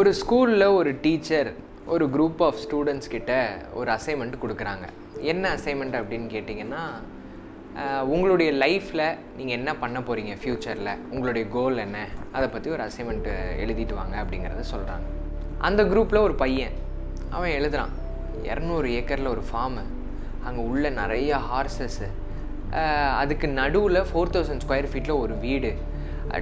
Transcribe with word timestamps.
ஒரு 0.00 0.10
ஸ்கூலில் 0.18 0.64
ஒரு 0.76 0.90
டீச்சர் 1.04 1.48
ஒரு 1.92 2.04
குரூப் 2.12 2.38
ஆஃப் 2.46 2.60
ஸ்டூடெண்ட்ஸ் 2.64 3.10
கிட்ட 3.14 3.32
ஒரு 3.78 3.88
அசைன்மெண்ட் 3.94 4.36
கொடுக்குறாங்க. 4.42 4.84
என்ன 5.32 5.44
அசைன்மெண்ட் 5.56 5.96
அப்படின்னு 5.98 6.28
கேட்டிங்கன்னா 6.34 6.82
உங்களுடைய 8.14 8.50
லைஃப்பில் 8.62 9.04
நீங்கள் 9.36 9.56
என்ன 9.58 9.70
பண்ண 9.82 9.98
போகிறீங்க 10.06 10.34
ஃப்யூச்சரில் 10.40 10.90
உங்களுடைய 11.12 11.44
கோல் 11.56 11.82
என்ன? 11.84 11.98
அதை 12.36 12.46
பற்றி 12.54 12.70
ஒரு 12.76 12.82
அசைன்மெண்ட்டு 12.88 13.34
எழுதிட்டு 13.64 13.94
வாங்க 14.00 14.16
அப்படிங்கிறத 14.22 14.64
சொல்கிறாங்க 14.72 15.06
அந்த 15.68 15.82
குரூப்பில் 15.92 16.24
ஒரு 16.26 16.36
பையன் 16.44 16.74
அவன் 17.36 17.56
எழுதுறான். 17.58 17.94
இரநூறு 18.50 18.88
ஏக்கரில் 18.98 19.32
ஒரு 19.34 19.44
ஃபார்மு 19.50 19.84
அங்கே 20.46 20.62
உள்ள 20.70 20.90
நிறைய 21.02 21.40
ஹார்சஸ்ஸு 21.50 22.10
அதுக்கு 23.20 23.48
நடுவில் 23.60 24.06
ஃபோர் 24.10 24.34
தௌசண்ட் 24.36 24.64
ஸ்கொயர் 24.66 24.92
ஃபீட்டில் 24.92 25.20
ஒரு 25.24 25.34
வீடு. 25.46 25.72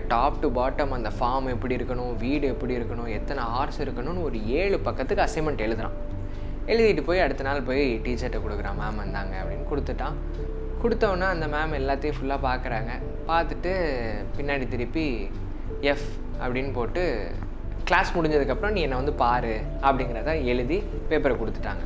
டாப் 0.08 0.40
டு 0.40 0.52
பாட்டம் 0.54 0.88
அந்த 0.88 1.10
ஃபார்ம் 1.20 1.46
எப்படி 1.46 1.76
இருக்கணும் 1.76 2.16
வீடு 2.16 2.48
எப்படி 2.48 2.76
இருக்கணும் 2.76 3.08
எத்தனை 3.08 3.42
ஹார்ஸ் 3.44 3.82
இருக்கணும்னு 3.82 4.22
ஒரு 4.22 4.46
ஏழு 4.46 4.80
பக்கத்துக்கு 4.80 5.24
அசைன்மெண்ட் 5.24 5.64
எழுதுறான். 5.66 5.96
எழுதிட்டு 6.66 7.02
போய் 7.02 7.20
அடுத்த 7.20 7.42
நாள் 7.42 7.62
போய் 7.62 8.00
டீச்சர்கிட்ட 8.04 8.40
கொடுக்குறான் 8.46 8.78
மேம் 8.80 8.96
வந்தாங்க 8.96 9.36
அப்படின்னு 9.42 9.72
கொடுத்துட்டான். 9.72 10.12
கொடுத்தவொன்னே 10.82 11.20
அந்த 11.20 11.46
மேம் 11.46 11.76
எல்லாத்தையும் 11.80 12.12
ஃபுல்லாக 12.20 12.38
பார்க்குறாங்க 12.42 12.90
பார்த்துட்டு 13.28 13.72
பின்னாடி 14.36 14.68
திருப்பி 14.68 15.30
எஃப் 15.80 16.08
அப்படின்னு 16.42 16.72
போட்டு 16.72 17.30
கிளாஸ் 17.84 18.16
முடிஞ்சதுக்கப்புறம் 18.16 18.70
நீ 18.70 18.80
என்னை 18.80 18.96
வந்து 18.96 19.12
பாரு 19.12 19.60
அப்படிங்கிறத 19.82 20.44
எழுதி 20.44 20.82
பேப்பரை 21.08 21.36
கொடுத்துட்டாங்க. 21.42 21.84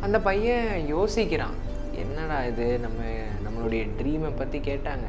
அந்த 0.00 0.20
பையன் 0.20 0.94
யோசிக்கிறான் 0.94 1.56
என்னடா 1.92 2.44
இது? 2.44 2.78
நம்ம 2.78 3.02
நம்மளுடைய 3.44 3.88
ட்ரீமை 3.98 4.36
பற்றி 4.36 4.58
கேட்டாங்க. 4.58 5.08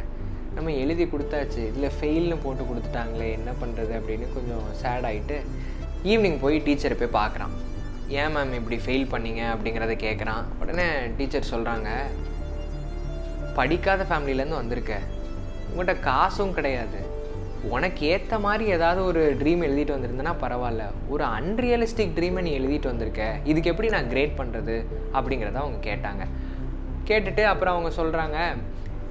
நம்ம 0.55 0.71
எழுதி 0.71 1.05
கொடுத்தாச்சு. 1.05 1.61
இதில் 1.71 1.95
ஃபெயில்னு 1.99 2.37
போட்டு 2.43 2.63
கொடுத்துட்டாங்களே 2.63 3.27
என்ன 3.37 3.51
பண்ணுறது 3.61 3.93
அப்படின்னு 3.99 4.27
கொஞ்சம் 4.33 4.65
சேட் 4.81 5.05
ஆகிட்டு 5.09 5.37
ஈவினிங் 6.03 6.39
போய் 6.39 6.63
டீச்சரை 6.65 6.95
போய் 7.01 7.21
பார்க்குறான். 7.21 7.53
ஏன் 8.07 8.35
மேம் 8.35 8.53
இப்படி 8.53 8.77
ஃபெயில் 8.85 9.11
பண்ணீங்க 9.13 9.41
அப்படிங்கிறத 9.53 9.95
கேட்குறான். 10.05 10.43
உடனே 10.61 10.87
டீச்சர் 11.17 11.51
சொல்கிறாங்க 11.51 11.89
படிக்காத 13.55 14.05
ஃபேமிலியிலேருந்து 14.09 14.61
வந்திருக்க. 14.61 14.99
உங்கள்கிட்ட 15.69 15.99
காசும் 15.99 16.53
கிடையாது. 16.53 17.11
உனக்கு 17.75 18.05
ஏற்ற 18.05 18.39
மாதிரி 18.39 18.63
ஏதாவது 18.69 19.05
ஒரு 19.05 19.21
ட்ரீம் 19.39 19.63
எழுதிட்டு 19.67 19.95
வந்திருந்தேன்னா 19.95 20.33
பரவாயில்ல. 20.41 20.85
ஒரு 21.09 21.23
அன்ரியலிஸ்டிக் 21.23 22.15
ட்ரீமை 22.17 22.41
நீ 22.47 22.59
எழுதிட்டு 22.59 22.91
வந்திருக்க. 22.91 23.35
இதுக்கு 23.43 23.69
எப்படி 23.69 23.89
நான் 23.89 24.09
கிரேட் 24.09 24.39
பண்ணுறது 24.39 24.75
அப்படிங்கிறத 25.13 25.59
அவங்க 25.63 25.79
கேட்டாங்க. 25.89 26.25
கேட்டுட்டு 27.07 27.43
அப்புறம் 27.43 27.75
அவங்க 27.75 27.91
சொல்கிறாங்க 28.01 28.37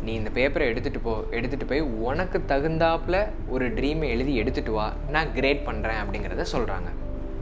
நீ 0.04 0.12
இந்த 0.14 0.30
பேப்பரை 0.34 0.64
எடுத்துகிட்டு 0.70 1.00
போ 1.02 1.12
எடுத்துகிட்டு 1.30 1.66
போய் 1.66 1.80
உனக்கு 1.80 2.38
தகுந்தாப்பில் 2.46 3.18
ஒரு 3.48 3.66
ட்ரீமை 3.68 4.06
எழுதி 4.08 4.32
எடுத்துகிட்டு 4.42 4.70
வா. 4.70 4.86
நான் 5.10 5.32
கிரேட் 5.32 5.66
பண்ணுறேன் 5.66 6.00
அப்படிங்கிறத 6.02 6.46
சொல்கிறாங்க 6.54 6.88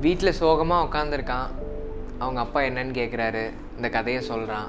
வீட்டில் 0.00 0.38
சோகமாக 0.40 0.86
உட்காந்துருக்கான் 0.86 1.48
அவங்க 2.18 2.40
அப்பா 2.40 2.60
என்னன்னு 2.60 2.94
கேட்குறாரு 3.00 3.44
இந்த 3.76 3.88
கதையை 3.88 4.20
சொல்கிறான் 4.22 4.68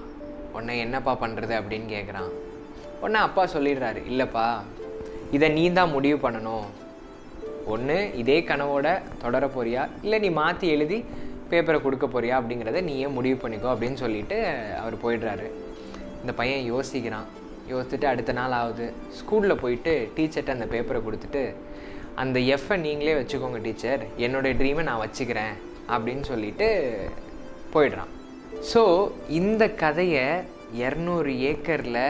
உன்னை 0.54 0.80
என்னப்பா 0.80 1.14
பண்ணுறது 1.24 1.54
அப்படின்னு 1.60 1.88
கேட்குறான் 1.96 2.30
உடனே 3.02 3.20
அப்பா 3.20 3.44
சொல்லிடுறாரு 3.46 4.00
இல்லைப்பா 4.12 4.46
இதை 5.32 5.50
நீ 5.50 5.72
தான் 5.72 5.92
முடிவு 5.92 6.30
பண்ணணும். 6.30 6.66
ஒன்று 7.66 8.14
இதே 8.22 8.38
கனவோட 8.42 8.88
தொடர 9.22 9.46
போறியா? 9.48 9.82
இல்லை 10.02 10.20
நீ 10.20 10.30
மாற்றி 10.30 10.68
எழுதி 10.68 10.98
பேப்பரை 11.52 11.82
கொடுக்க 11.82 12.06
போறியா 12.08 12.36
அப்படிங்கிறத 12.40 12.82
நீயே 12.82 13.08
முடிவு 13.08 13.38
பண்ணிக்கோ 13.44 13.70
அப்படின்னு 13.74 13.94
சொல்லிட்டு 13.94 14.38
அவர் 14.82 15.04
போயிடுறாரு. 15.04 15.48
இந்த 16.22 16.34
பையன் 16.34 16.74
யோசிக்கிறான். 16.74 17.28
யோசிச்சுட்டு 17.70 18.06
அடுத்த 18.06 18.32
நாள் 18.32 18.52
ஆகுது. 18.52 18.94
ஸ்கூலில் 19.20 19.62
போயிட்டு 19.64 19.94
டீச்சர்கிட்ட 20.16 20.56
அந்த 20.58 20.68
பேப்பரை 20.74 21.02
கொடுத்துட்டு 21.08 21.44
அந்த 22.16 22.40
எஃப்ஐ 22.40 22.78
நீங்களே 22.88 23.14
வச்சுக்கோங்க 23.20 23.62
டீச்சர். 23.62 24.02
என்னுடைய 24.18 24.54
ட்ரீமை 24.62 24.84
நான் 24.84 25.04
வச்சுக்கிறேன். 25.06 25.54
அப்படின்னு 25.94 26.24
சொல்லிட்டு 26.32 26.68
போயிடுறான். 27.74 28.12
ஸோ 28.74 29.12
இந்த 29.28 29.64
கதையை 29.84 30.26
இரநூறு 30.84 31.32
ஏக்கரில் 31.50 32.04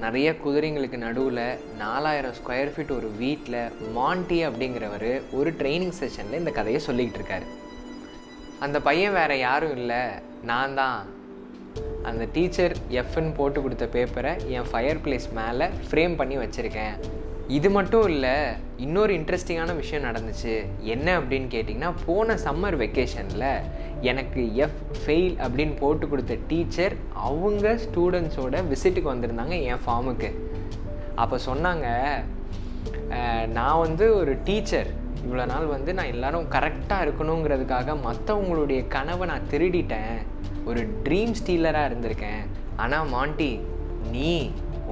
நிறைய 0.00 0.28
குதிரைங்களுக்கு 0.44 0.96
நடுவில் 0.96 1.58
நாலாயிரம் 1.78 2.34
ஸ்கொயர் 2.38 2.72
ஃபீட் 2.74 2.92
ஒரு 2.96 3.08
வீட்டில் 3.22 3.60
மாண்டி 3.96 4.38
அப்படிங்கிறவர் 4.46 5.22
ஒரு 5.38 5.50
ட்ரைனிங் 5.60 5.96
செஷனில் 6.00 6.40
இந்த 6.42 6.50
கதையை 6.50 6.80
சொல்லிக்கிட்டு 6.86 7.20
இருக்காரு. 7.20 7.46
அந்த 8.58 8.80
பையன் 8.80 9.12
வேறு 9.12 9.38
யாரும் 9.38 9.76
இல்லை. 9.76 10.02
நான் 10.42 10.74
தான். 10.74 11.00
அந்த 12.10 12.24
டீச்சர் 12.34 12.74
எஃப்னு 13.00 13.32
போட்டு 13.38 13.58
கொடுத்த 13.64 13.86
பேப்பரை 13.94 14.32
என் 14.56 14.68
ஃபயர் 14.70 15.00
பிளேஸ் 15.04 15.28
மேலே 15.40 15.66
ஃப்ரேம் 15.88 16.14
பண்ணி 16.20 16.36
வச்சுருக்கேன். 16.42 16.94
இது 17.56 17.68
மட்டும் 17.76 18.06
இல்லை 18.12 18.32
இன்னொரு 18.84 19.12
இன்ட்ரெஸ்டிங்கான 19.18 19.74
விஷயம் 19.82 20.06
நடந்துச்சு. 20.08 20.54
என்ன 20.94 21.08
அப்படின்னு 21.20 21.48
கேட்டிங்கன்னா 21.54 21.92
போன 22.06 22.34
சம்மர் 22.44 22.76
வெக்கேஷனில் 22.82 23.46
எனக்கு 24.10 24.42
எஃப் 24.64 24.82
ஃபெயில் 25.02 25.36
அப்படின்னு 25.44 25.74
போட்டு 25.82 26.08
கொடுத்த 26.08 26.34
டீச்சர் 26.50 26.94
அவங்க 27.28 27.72
ஸ்டூடெண்ட்ஸோட 27.84 28.60
விசிட்டுக்கு 28.72 29.12
வந்திருந்தாங்க 29.14 29.56
என் 29.70 29.84
ஃபார்முக்கு 29.86 30.30
அப்போ 31.22 31.38
சொன்னாங்க 31.48 31.86
நான் 33.56 33.82
வந்து 33.86 34.04
ஒரு 34.20 34.32
டீச்சர். 34.46 34.90
இவ்வளோ 35.24 35.44
நாள் 35.52 35.66
வந்து 35.74 35.90
நான் 35.98 36.12
எல்லாரும் 36.14 36.46
கரெக்டாக 36.54 37.04
இருக்கணுங்கிறதுக்காக 37.06 37.96
மற்றவங்களுடைய 38.06 38.80
கனவை 38.94 39.24
நான் 39.32 39.48
திருடிட்டேன். 39.52 40.16
ஒரு 40.68 40.80
ட்ரீம் 41.06 41.34
ஸ்டீலராக 41.40 41.88
இருந்திருக்கேன். 41.90 42.42
ஆனால் 42.84 43.10
மாண்டி 43.14 43.50
நீ 44.14 44.32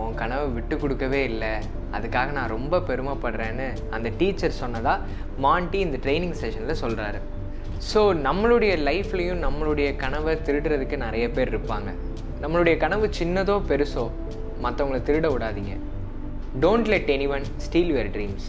உன் 0.02 0.18
கனவை 0.20 0.46
விட்டு 0.56 0.74
கொடுக்கவே 0.82 1.20
இல்லை. 1.30 1.52
அதுக்காக 1.96 2.30
நான் 2.38 2.52
ரொம்ப 2.56 2.80
பெருமைப்படுறேன்னு 2.88 3.66
அந்த 3.96 4.08
டீச்சர் 4.20 4.60
சொன்னதாக 4.62 5.04
மாண்டி 5.44 5.78
இந்த 5.86 5.98
ட்ரைனிங் 6.04 6.36
செஷனில் 6.42 6.80
சொல்கிறாரு 6.84 7.20
ஸோ 7.90 8.00
நம்மளுடைய 8.26 8.72
லைஃப்லேயும் 8.88 9.42
நம்மளுடைய 9.46 9.88
கனவை 10.02 10.34
திருடுறதுக்கு 10.46 10.96
நிறைய 11.06 11.24
பேர் 11.36 11.52
இருப்பாங்க. 11.52 11.90
நம்மளுடைய 12.42 12.76
கனவு 12.84 13.06
சின்னதோ 13.18 13.56
பெருசோ 13.70 14.04
மற்றவங்கள 14.64 15.00
திருட 15.08 15.26
விடாதீங்க. 15.34 15.74
Don't 16.64 16.88
let 16.92 17.10
anyone 17.36 17.46
steal 17.64 17.90
your 17.94 18.10
dreams 18.16 18.46